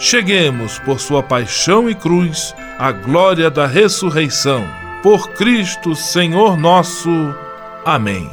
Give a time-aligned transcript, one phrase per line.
[0.00, 4.66] cheguemos, por sua paixão e cruz, à glória da ressurreição.
[5.02, 7.10] Por Cristo, Senhor nosso.
[7.84, 8.28] Amém.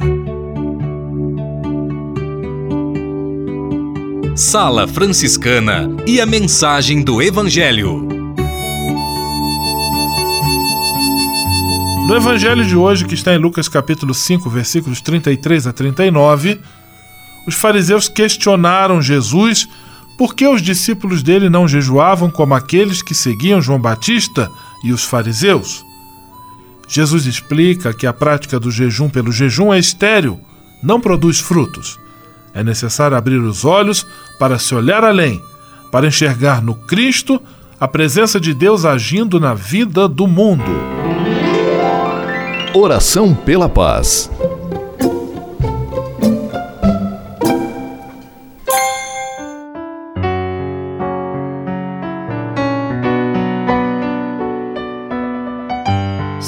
[4.34, 8.08] Sala Franciscana e a mensagem do Evangelho.
[12.06, 16.58] No evangelho de hoje, que está em Lucas capítulo 5, versículos 33 a 39,
[17.46, 19.68] os fariseus questionaram Jesus
[20.18, 24.50] por que os discípulos dele não jejuavam como aqueles que seguiam João Batista
[24.84, 25.84] e os fariseus.
[26.88, 30.40] Jesus explica que a prática do jejum pelo jejum é estéril,
[30.82, 32.00] não produz frutos.
[32.52, 34.04] É necessário abrir os olhos
[34.40, 35.40] para se olhar além,
[35.92, 37.40] para enxergar no Cristo
[37.78, 40.64] a presença de Deus agindo na vida do mundo.
[42.74, 44.28] Oração pela paz.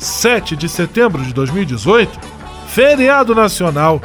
[0.00, 2.18] 7 de setembro de 2018,
[2.68, 4.00] feriado nacional,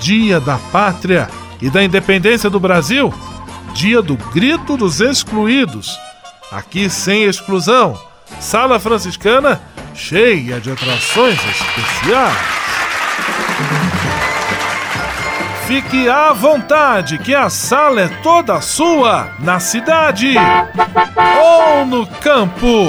[0.00, 1.28] Dia da Pátria
[1.60, 3.12] e da Independência do Brasil,
[3.74, 5.98] Dia do Grito dos Excluídos.
[6.50, 7.98] Aqui sem exclusão,
[8.38, 9.60] sala franciscana
[9.94, 12.36] cheia de atrações especiais.
[15.66, 20.34] Fique à vontade, que a sala é toda sua, na cidade
[21.40, 22.88] ou no campo.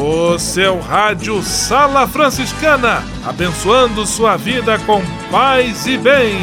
[0.00, 6.36] O seu rádio Sala Franciscana, abençoando sua vida com paz e bem.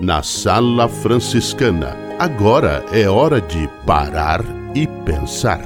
[0.00, 4.40] Na Sala Franciscana, agora é hora de parar
[4.72, 5.60] e pensar.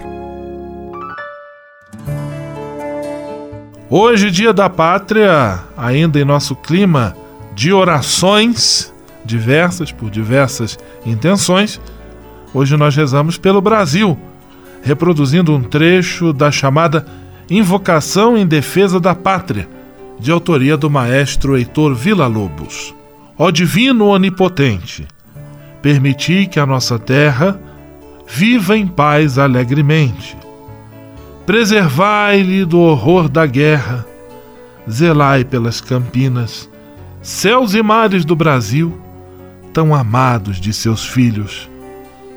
[3.91, 7.15] Hoje, dia da pátria, ainda em nosso clima
[7.55, 8.93] de orações
[9.25, 11.81] diversas, por diversas intenções,
[12.53, 14.19] hoje nós rezamos pelo Brasil,
[14.83, 17.07] reproduzindo um trecho da chamada
[17.49, 19.69] Invocação em Defesa da Pátria,
[20.19, 22.95] de autoria do maestro Heitor Villa-Lobos.
[23.39, 25.07] Ó Divino Onipotente,
[25.83, 27.61] permiti que a nossa terra
[28.27, 30.37] viva em paz alegremente
[31.47, 34.07] Preservai-lhe do horror da guerra,
[34.91, 36.71] zelai pelas campinas,
[37.25, 39.01] céus e mares do Brasil,
[39.73, 41.69] tão amados de seus filhos.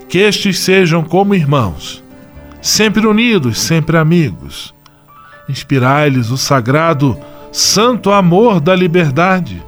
[0.07, 2.01] Que estes sejam como irmãos,
[2.61, 4.73] sempre unidos, sempre amigos.
[5.49, 7.19] Inspirai-lhes o sagrado,
[7.51, 9.61] santo amor da liberdade.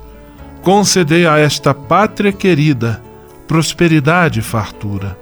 [0.63, 3.01] Concedei a esta pátria querida
[3.45, 5.17] prosperidade e fartura.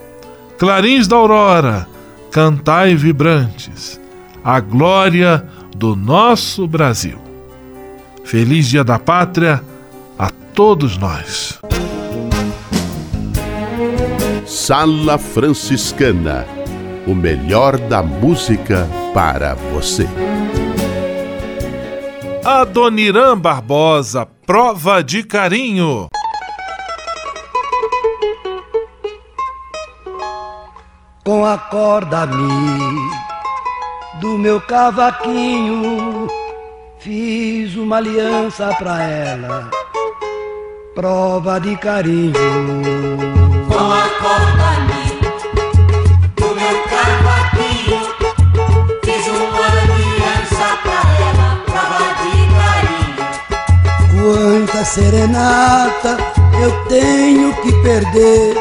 [0.60, 1.88] Clarins da aurora,
[2.30, 4.00] cantai vibrantes
[4.44, 5.44] a glória
[5.76, 7.18] do nosso Brasil.
[8.24, 9.64] Feliz Dia da Pátria
[10.57, 11.59] todos nós.
[14.44, 16.48] Sala Franciscana
[17.06, 20.07] o melhor da música para você.
[22.44, 26.07] Adoniran Barbosa, prova de carinho.
[31.24, 33.12] Com a corda me
[34.19, 36.27] do meu cavaquinho.
[36.98, 39.69] Fiz uma aliança pra ela,
[40.98, 42.34] prova de carinho.
[43.68, 44.72] Com a corda
[46.38, 48.00] do meu cavaquinho,
[49.04, 53.22] fiz uma aliança pra ela, prova de carinho.
[54.24, 56.18] Quanta serenata
[56.64, 58.58] eu tenho que perder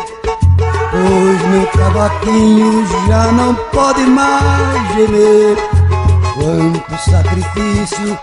[0.91, 5.56] Pois meu cavaquinho já não pode mais gemer
[6.35, 8.19] Quanto sacrifício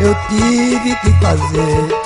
[0.00, 2.05] eu tive que fazer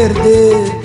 [0.00, 0.80] perder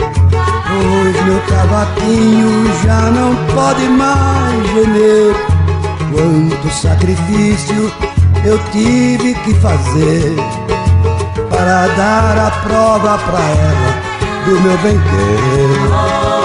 [0.67, 5.35] Pois meu cavaquinho já não pode mais gemer.
[6.11, 7.91] Quanto sacrifício
[8.43, 10.35] eu tive que fazer
[11.49, 16.44] Para dar a prova pra ela do meu bem-querer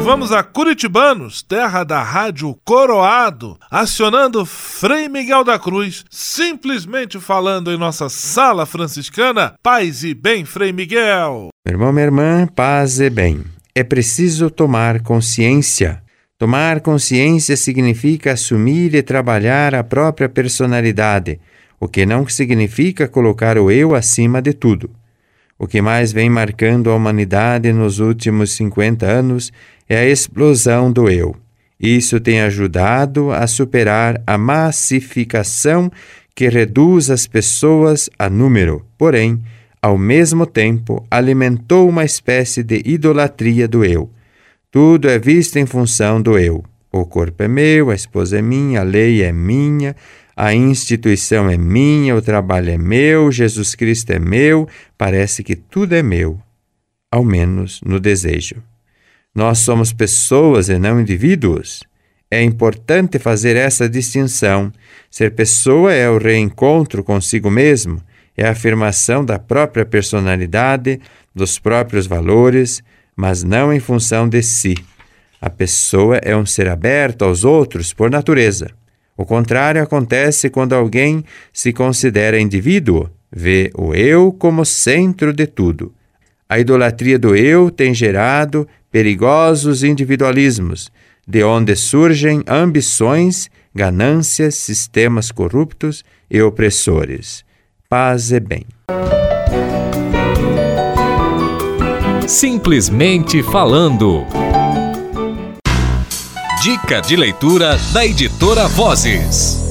[0.00, 7.78] vamos a Curitibanos, terra da rádio Coroado, acionando Frei Miguel da Cruz, simplesmente falando em
[7.78, 9.54] nossa sala franciscana.
[9.62, 11.48] Paz e bem, Frei Miguel.
[11.66, 13.42] Meu irmão, minha irmã, paz e bem.
[13.74, 16.02] É preciso tomar consciência.
[16.38, 21.40] Tomar consciência significa assumir e trabalhar a própria personalidade,
[21.80, 24.90] o que não significa colocar o eu acima de tudo.
[25.58, 29.52] O que mais vem marcando a humanidade nos últimos 50 anos
[29.88, 31.34] é a explosão do eu.
[31.80, 35.90] Isso tem ajudado a superar a massificação
[36.34, 39.42] que reduz as pessoas a número, porém,
[39.80, 44.10] ao mesmo tempo, alimentou uma espécie de idolatria do eu.
[44.70, 46.64] Tudo é visto em função do eu.
[46.92, 49.94] O corpo é meu, a esposa é minha, a lei é minha,
[50.36, 55.94] a instituição é minha, o trabalho é meu, Jesus Cristo é meu, parece que tudo
[55.94, 56.40] é meu,
[57.10, 58.56] ao menos no desejo.
[59.34, 61.82] Nós somos pessoas e não indivíduos.
[62.30, 64.72] É importante fazer essa distinção.
[65.10, 68.02] Ser pessoa é o reencontro consigo mesmo,
[68.36, 71.00] é a afirmação da própria personalidade,
[71.34, 72.82] dos próprios valores,
[73.16, 74.76] mas não em função de si.
[75.40, 78.70] A pessoa é um ser aberto aos outros por natureza.
[79.16, 85.92] O contrário acontece quando alguém se considera indivíduo, vê o eu como centro de tudo.
[86.48, 90.90] A idolatria do eu tem gerado perigosos individualismos,
[91.26, 97.44] de onde surgem ambições, ganâncias, sistemas corruptos e opressores.
[97.88, 98.64] Paz e bem.
[102.26, 104.26] Simplesmente falando.
[106.62, 109.67] Dica de leitura da editora Vozes.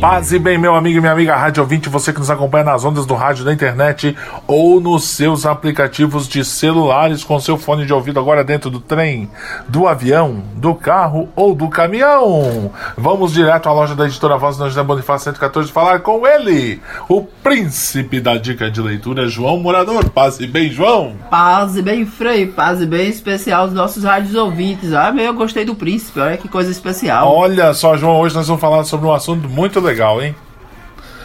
[0.00, 2.84] Paz e bem, meu amigo e minha amiga rádio ouvinte, você que nos acompanha nas
[2.84, 4.14] ondas do rádio, da internet
[4.46, 9.30] ou nos seus aplicativos de celulares com seu fone de ouvido agora dentro do trem,
[9.66, 12.70] do avião, do carro ou do caminhão.
[12.96, 17.22] Vamos direto à loja da editora Voz da José Bonifácio 114 falar com ele, o
[17.22, 20.10] príncipe da dica de leitura, João Morador.
[20.10, 21.14] Paz e bem, João.
[21.30, 22.46] Paz e bem, Frei.
[22.46, 24.92] Paz e bem especial aos nossos rádios ouvintes.
[24.92, 26.20] Ah, meu, eu gostei do príncipe.
[26.20, 27.32] Olha que coisa especial.
[27.34, 30.34] Olha só, João, hoje nós vamos falar sobre um assunto muito legal, hein?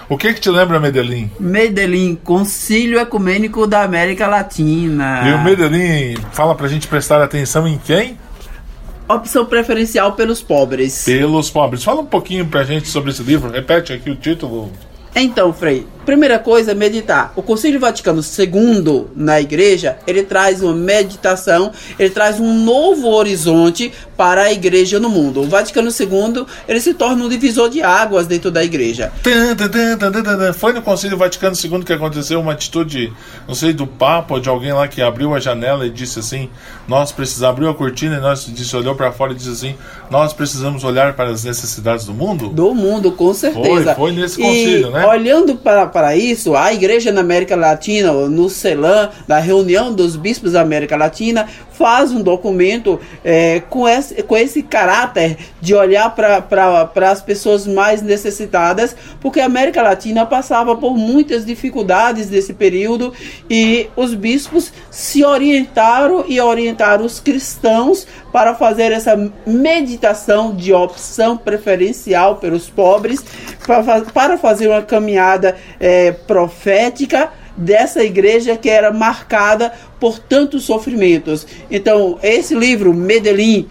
[0.08, 1.32] O que que te lembra Medellín?
[1.40, 5.22] Medellín, Concílio Ecumênico da América Latina.
[5.26, 8.18] E o Medellín fala pra gente prestar atenção em quem?
[9.08, 11.06] Opção preferencial pelos pobres.
[11.06, 11.84] Pelos pobres.
[11.84, 13.50] Fala um pouquinho pra gente sobre esse livro.
[13.50, 14.72] Repete aqui o título.
[15.16, 17.34] Então, Frei, primeira coisa, meditar.
[17.36, 23.92] O Concílio Vaticano II na igreja, ele traz uma meditação, ele traz um novo horizonte
[24.18, 25.42] para a igreja no mundo.
[25.42, 29.12] O Vaticano II, ele se torna um divisor de águas dentro da igreja.
[30.56, 33.12] Foi no Concílio Vaticano II que aconteceu uma atitude,
[33.48, 36.50] não sei, do Papa ou de alguém lá que abriu a janela e disse assim:
[36.88, 39.76] Nós precisamos, abriu a cortina e nós disse, olhou para fora e disse assim:
[40.10, 42.50] Nós precisamos olhar para as necessidades do mundo?
[42.50, 43.96] Do mundo, com certeza.
[43.96, 45.06] Foi, foi nesse concílio, e, né?
[45.08, 50.54] Olhando para, para isso, a igreja na América Latina, no CELAM, da reunião dos bispos
[50.54, 51.48] da América Latina,
[51.82, 58.04] faz um documento é, com, esse, com esse caráter de olhar para as pessoas mais
[58.04, 63.12] necessitadas, porque a América Latina passava por muitas dificuldades nesse período
[63.50, 71.36] e os bispos se orientaram e orientaram os cristãos para fazer essa meditação de opção
[71.36, 73.24] preferencial pelos pobres,
[74.14, 81.46] para, fazer uma caminhada é, profética dessa igreja que era marcada por tantos sofrimentos.
[81.70, 83.70] Então, esse livro, Medellín,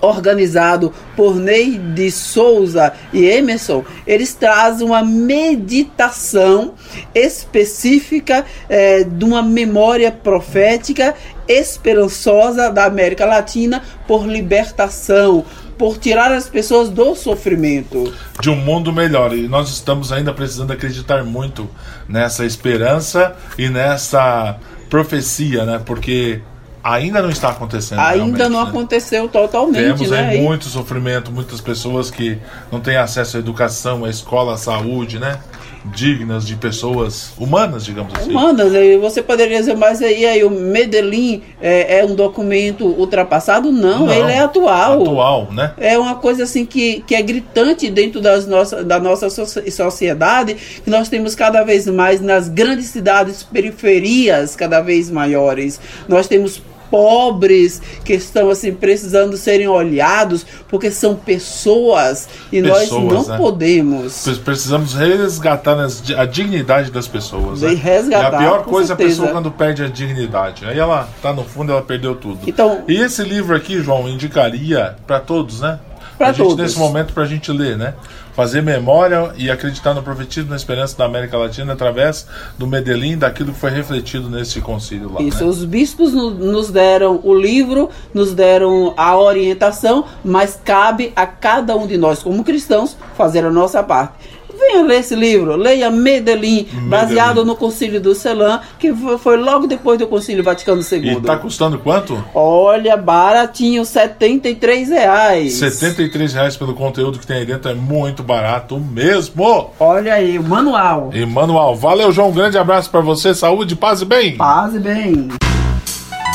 [0.00, 6.74] organizado por Ney de Souza e Emerson, eles trazem uma meditação
[7.14, 11.14] específica é, de uma memória profética
[11.46, 15.44] esperançosa da América Latina por libertação,
[15.80, 18.12] por tirar as pessoas do sofrimento.
[18.38, 19.34] De um mundo melhor.
[19.34, 21.66] E nós estamos ainda precisando acreditar muito
[22.06, 24.58] nessa esperança e nessa
[24.90, 25.80] profecia, né?
[25.82, 26.42] Porque
[26.84, 27.98] ainda não está acontecendo.
[27.98, 28.68] Ainda não né?
[28.68, 29.96] aconteceu totalmente.
[29.96, 30.28] Temos né?
[30.28, 32.36] aí muito sofrimento, muitas pessoas que
[32.70, 35.40] não têm acesso à educação, à escola, à saúde, né?
[35.84, 38.30] Dignas de pessoas humanas, digamos assim.
[38.30, 43.72] Humanas, você poderia dizer, mas aí, aí o Medellín é, é, um documento ultrapassado?
[43.72, 45.02] Não, não, ele é atual.
[45.02, 45.72] Atual, né?
[45.78, 50.90] É uma coisa assim que, que é gritante dentro das nossa, da nossa sociedade, que
[50.90, 55.80] nós temos cada vez mais nas grandes cidades, periferias cada vez maiores.
[56.08, 63.12] Nós temos pobres que estão assim precisando serem olhados porque são pessoas e pessoas, nós
[63.12, 63.36] não né?
[63.38, 65.76] podemos precisamos resgatar
[66.16, 67.74] a dignidade das pessoas né?
[67.74, 68.92] resgatar, e a pior coisa certeza.
[68.92, 72.40] é a pessoa quando perde a dignidade aí ela tá no fundo ela perdeu tudo
[72.46, 75.78] então e esse livro aqui João indicaria para todos né
[76.18, 77.94] para todos nesse momento para a gente ler né
[78.40, 82.26] fazer memória e acreditar no profetismo na esperança da América Latina através
[82.56, 85.20] do Medellín, daquilo que foi refletido nesse concílio lá.
[85.20, 85.50] Isso, né?
[85.50, 91.86] os bispos nos deram o livro, nos deram a orientação, mas cabe a cada um
[91.86, 94.14] de nós, como cristãos, fazer a nossa parte.
[94.60, 96.88] Venha ler esse livro, leia Medellín, Medellín.
[96.88, 100.98] baseado no Concílio do Celan, que foi logo depois do Concílio Vaticano II.
[101.02, 102.22] E está custando quanto?
[102.34, 105.54] Olha, baratinho, 73 reais.
[105.54, 109.70] 73 reais pelo conteúdo que tem aí dentro, é muito barato mesmo.
[109.80, 111.10] Olha aí, o manual.
[111.14, 111.74] E manual.
[111.74, 114.36] Valeu, João, um grande abraço para você, saúde, paz e bem.
[114.36, 115.28] Paz e bem.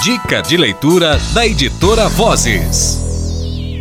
[0.03, 3.14] Dica de leitura da editora Vozes.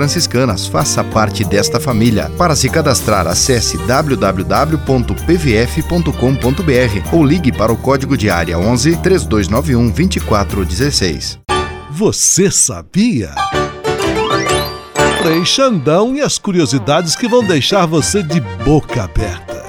[0.00, 0.66] franciscanas.
[0.66, 2.30] Faça parte desta família.
[2.38, 4.34] Para se cadastrar, acesse www.pvf.com.br
[7.14, 11.38] ou ligue para o código de área 11 3291 2416.
[11.90, 13.34] Você sabia?
[15.20, 19.59] Frei Xandão e as curiosidades que vão deixar você de boca aberta.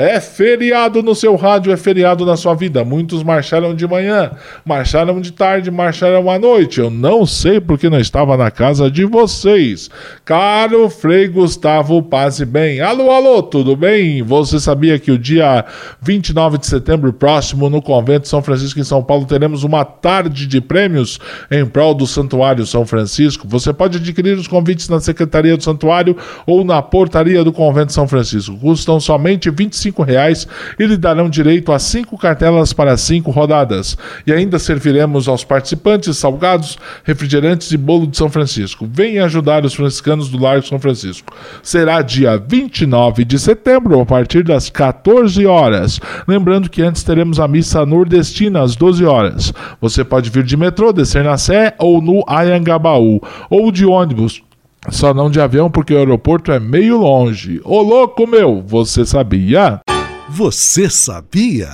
[0.00, 2.84] É feriado no seu rádio, é feriado na sua vida.
[2.84, 4.30] Muitos marcharam de manhã,
[4.64, 6.78] marcharam de tarde, marcharam à noite.
[6.78, 9.90] Eu não sei porque não estava na casa de vocês.
[10.24, 12.80] Caro Frei Gustavo, passe bem.
[12.80, 14.22] Alô, alô, tudo bem?
[14.22, 15.64] Você sabia que o dia
[16.00, 20.60] 29 de setembro próximo, no convento São Francisco em São Paulo, teremos uma tarde de
[20.60, 21.18] prêmios
[21.50, 23.48] em prol do Santuário São Francisco?
[23.48, 28.06] Você pode adquirir os convites na Secretaria do Santuário ou na portaria do convento São
[28.06, 28.56] Francisco.
[28.58, 30.46] Custam somente 25 cinco reais
[30.78, 33.96] e lhe darão direito a cinco cartelas para cinco rodadas.
[34.26, 38.88] E ainda serviremos aos participantes salgados, refrigerantes e bolo de São Francisco.
[38.90, 41.34] Venha ajudar os franciscanos do Largo São Francisco.
[41.62, 46.00] Será dia 29 de setembro, a partir das 14 horas.
[46.26, 49.54] Lembrando que antes teremos a missa nordestina às 12 horas.
[49.80, 54.42] Você pode vir de metrô, descer na Sé ou no Ayangabaú, ou de ônibus
[54.90, 57.60] só não de avião porque o aeroporto é meio longe.
[57.64, 59.80] Ô louco meu, você sabia?
[60.28, 61.70] Você sabia?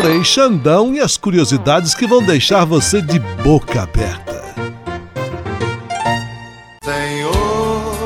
[0.00, 4.38] Frei Xandão e as curiosidades que vão deixar você de boca aberta.
[6.84, 7.96] Senhor,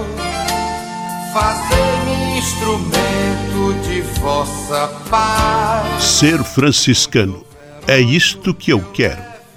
[1.35, 6.03] fazer-me instrumento de vossa paz.
[6.03, 7.45] Ser franciscano.
[7.87, 9.32] É isto que eu quero.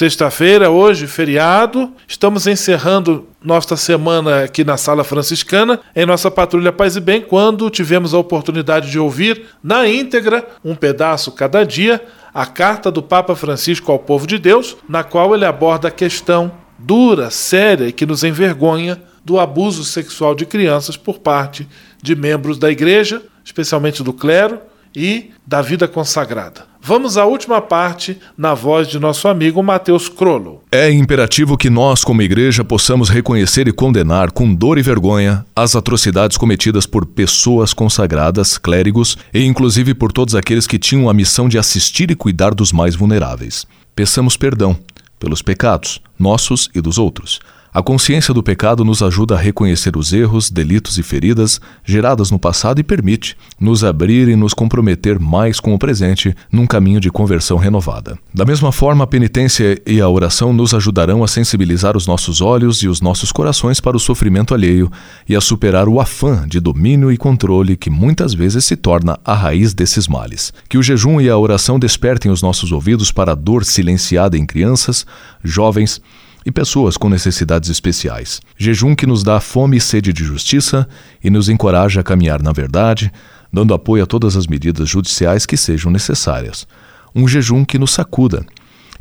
[0.00, 1.92] Sexta-feira, hoje, feriado.
[2.08, 7.68] Estamos encerrando nossa semana aqui na Sala Franciscana, em nossa Patrulha Paz e Bem, quando
[7.68, 13.36] tivemos a oportunidade de ouvir na íntegra, um pedaço cada dia, a carta do Papa
[13.36, 18.06] Francisco ao povo de Deus, na qual ele aborda a questão dura, séria e que
[18.06, 21.68] nos envergonha do abuso sexual de crianças por parte
[22.02, 24.60] de membros da igreja, especialmente do clero
[24.96, 26.69] e da vida consagrada.
[26.82, 30.62] Vamos à última parte na voz de nosso amigo Mateus Crollo.
[30.72, 35.76] É imperativo que nós, como igreja, possamos reconhecer e condenar com dor e vergonha as
[35.76, 41.48] atrocidades cometidas por pessoas consagradas, clérigos e inclusive por todos aqueles que tinham a missão
[41.48, 43.66] de assistir e cuidar dos mais vulneráveis.
[43.94, 44.76] Peçamos perdão
[45.18, 47.40] pelos pecados, nossos e dos outros
[47.72, 52.36] A consciência do pecado nos ajuda a reconhecer os erros, delitos e feridas geradas no
[52.36, 57.12] passado e permite nos abrir e nos comprometer mais com o presente num caminho de
[57.12, 58.18] conversão renovada.
[58.34, 62.82] Da mesma forma, a penitência e a oração nos ajudarão a sensibilizar os nossos olhos
[62.82, 64.90] e os nossos corações para o sofrimento alheio
[65.28, 69.32] e a superar o afã de domínio e controle que muitas vezes se torna a
[69.32, 70.52] raiz desses males.
[70.68, 74.44] Que o jejum e a oração despertem os nossos ouvidos para a dor silenciada em
[74.44, 75.06] crianças,
[75.44, 76.02] jovens,
[76.44, 78.40] e pessoas com necessidades especiais.
[78.56, 80.88] Jejum que nos dá fome e sede de justiça
[81.22, 83.12] e nos encoraja a caminhar na verdade,
[83.52, 86.66] dando apoio a todas as medidas judiciais que sejam necessárias.
[87.14, 88.44] Um jejum que nos sacuda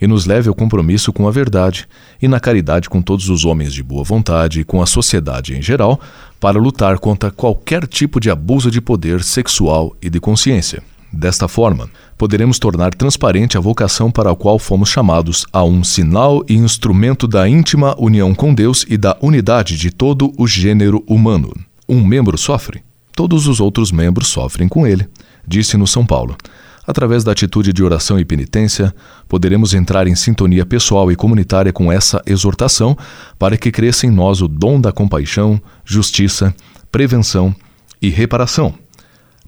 [0.01, 1.87] e nos leve ao compromisso com a verdade
[2.21, 5.61] e na caridade com todos os homens de boa vontade e com a sociedade em
[5.61, 5.99] geral,
[6.39, 10.81] para lutar contra qualquer tipo de abuso de poder sexual e de consciência.
[11.11, 16.43] Desta forma, poderemos tornar transparente a vocação para a qual fomos chamados a um sinal
[16.47, 21.51] e instrumento da íntima união com Deus e da unidade de todo o gênero humano.
[21.87, 22.83] Um membro sofre,
[23.15, 25.07] todos os outros membros sofrem com ele,
[25.47, 26.37] disse-nos São Paulo.
[26.85, 28.93] Através da atitude de oração e penitência,
[29.27, 32.95] poderemos entrar em sintonia pessoal e comunitária com essa exortação
[33.37, 36.53] para que cresça em nós o dom da compaixão, justiça,
[36.91, 37.53] prevenção
[38.01, 38.73] e reparação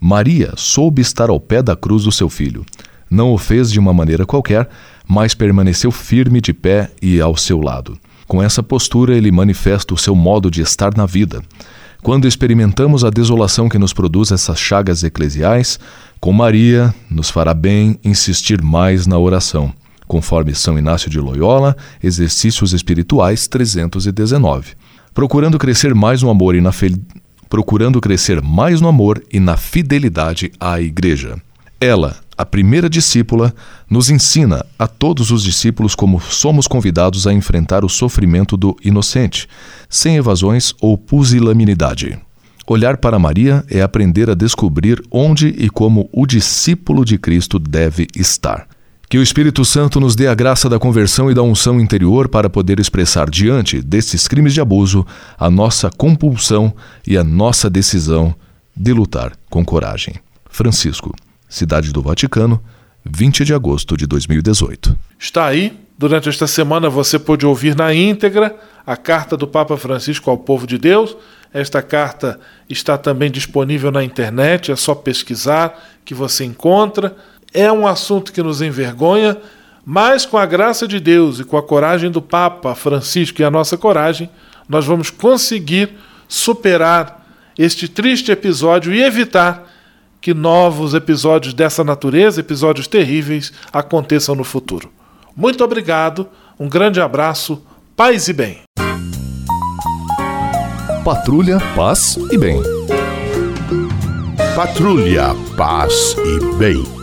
[0.03, 2.65] Maria soube estar ao pé da cruz do seu filho.
[3.07, 4.67] Não o fez de uma maneira qualquer,
[5.07, 7.95] mas permaneceu firme de pé e ao seu lado.
[8.27, 11.43] Com essa postura, ele manifesta o seu modo de estar na vida.
[12.01, 15.79] Quando experimentamos a desolação que nos produz essas chagas eclesiais,
[16.19, 19.71] com Maria nos fará bem insistir mais na oração,
[20.07, 24.71] conforme São Inácio de Loyola, Exercícios Espirituais 319.
[25.13, 26.71] Procurando crescer mais no amor e na,
[27.51, 31.35] procurando crescer mais no amor e na fidelidade à Igreja.
[31.81, 33.53] Ela, a primeira discípula,
[33.89, 39.49] nos ensina a todos os discípulos como somos convidados a enfrentar o sofrimento do inocente,
[39.89, 42.17] sem evasões ou pusilanimidade.
[42.65, 48.07] Olhar para Maria é aprender a descobrir onde e como o discípulo de Cristo deve
[48.15, 48.65] estar.
[49.11, 52.49] Que o Espírito Santo nos dê a graça da conversão e da unção interior para
[52.49, 55.05] poder expressar diante desses crimes de abuso
[55.37, 56.73] a nossa compulsão
[57.05, 58.33] e a nossa decisão
[58.73, 60.15] de lutar com coragem.
[60.49, 61.13] Francisco,
[61.49, 62.63] Cidade do Vaticano,
[63.03, 64.97] 20 de agosto de 2018.
[65.19, 65.77] Está aí.
[65.97, 68.55] Durante esta semana você pôde ouvir na íntegra
[68.87, 71.17] a carta do Papa Francisco ao povo de Deus.
[71.53, 77.13] Esta carta está também disponível na internet, é só pesquisar que você encontra.
[77.53, 79.37] É um assunto que nos envergonha,
[79.85, 83.51] mas com a graça de Deus e com a coragem do Papa Francisco e a
[83.51, 84.29] nossa coragem,
[84.69, 85.89] nós vamos conseguir
[86.27, 89.69] superar este triste episódio e evitar
[90.21, 94.89] que novos episódios dessa natureza, episódios terríveis, aconteçam no futuro.
[95.35, 97.61] Muito obrigado, um grande abraço,
[97.95, 98.61] paz e bem.
[101.03, 102.61] Patrulha, paz e bem.
[104.55, 107.00] Patrulha, paz e bem.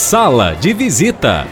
[0.00, 1.46] Sala de visita.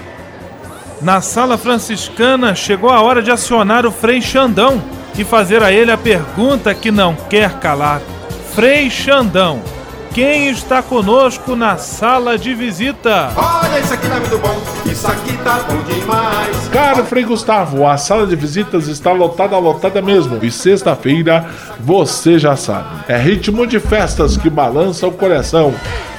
[1.02, 4.82] Na sala franciscana chegou a hora de acionar o Frei Xandão
[5.18, 8.00] e fazer a ele a pergunta que não quer calar.
[8.54, 9.60] Frei Xandão,
[10.14, 13.30] quem está conosco na sala de visita?
[13.36, 16.68] Olha, isso aqui tá muito bom, isso aqui tá bom demais.
[16.72, 20.42] Caro Frei Gustavo, a sala de visitas está lotada, lotada mesmo.
[20.42, 21.46] E sexta-feira,
[21.78, 25.74] você já sabe, é ritmo de festas que balança o coração.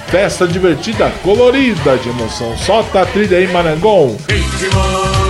[0.10, 2.58] Festa divertida, colorida, de emoção.
[2.58, 4.17] Solta a trilha aí, Marangon.
[4.28, 5.29] Ritmo,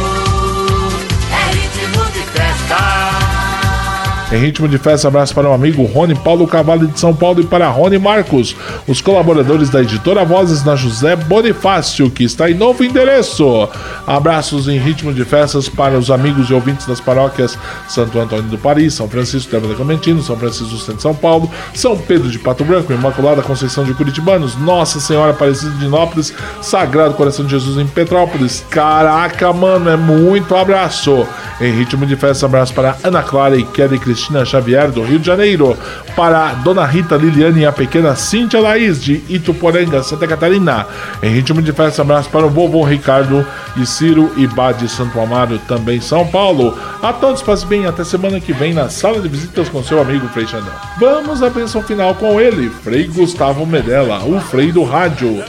[4.31, 7.47] Em ritmo de festa, abraço para o amigo Rony Paulo Cavalli de São Paulo e
[7.47, 8.55] para Rony Marcos,
[8.87, 13.67] os colaboradores da editora Vozes na José Bonifácio, que está em novo endereço.
[14.05, 18.57] Abraços em ritmo de festas para os amigos e ouvintes das paróquias Santo Antônio do
[18.59, 22.37] Paris, São Francisco de Clementino, São Francisco do Centro de São Paulo, São Pedro de
[22.37, 27.79] Pato Branco, Imaculada Conceição de Curitibanos, Nossa Senhora Aparecida de Nópolis, Sagrado Coração de Jesus
[27.79, 28.63] em Petrópolis.
[28.69, 31.25] Caraca, mano, é muito abraço.
[31.59, 35.25] Em ritmo de festa, abraço para Ana Clara e Kelly Cristina Xavier, do Rio de
[35.25, 35.77] Janeiro.
[36.15, 40.85] Para Dona Rita Liliane e a pequena Cíntia Laís, de Ituporanga, Santa Catarina.
[41.23, 43.45] Em ritmo de festa, abraço para o vovô Ricardo
[43.77, 46.77] e Ciro e Bá de Santo Amaro, também São Paulo.
[47.01, 50.01] A todos, paz e bem, até semana que vem na sala de visitas com seu
[50.01, 50.73] amigo Frei Xandão.
[50.99, 55.43] Vamos à bênção final com ele, Frei Gustavo Medella, o Frei do Rádio.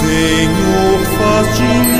[0.00, 1.99] Senhor, faz de mim